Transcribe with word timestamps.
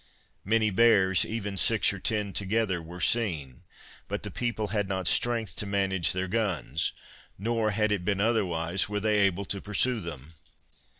Many 0.43 0.71
bears, 0.71 1.25
even 1.25 1.57
six 1.57 1.93
or 1.93 1.99
ten 1.99 2.33
together 2.33 2.81
were 2.81 2.99
seen; 3.01 3.61
but 4.07 4.23
the 4.23 4.31
people 4.31 4.69
had 4.69 4.87
not 4.89 5.07
strength 5.07 5.55
to 5.57 5.67
manage 5.67 6.11
their 6.11 6.27
guns, 6.27 6.93
nor, 7.37 7.69
had 7.69 7.91
it 7.91 8.03
been 8.03 8.19
otherwise, 8.19 8.89
were 8.89 8.99
they 8.99 9.19
able 9.19 9.45
to 9.45 9.61
pursue 9.61 9.99
them. 9.99 10.33